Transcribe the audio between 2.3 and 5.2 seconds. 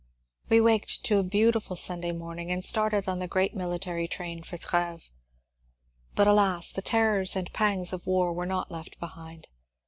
and started on the great militaiy train for Treves.